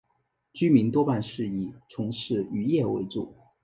[0.51, 3.35] 居民多半是以从事渔业为主。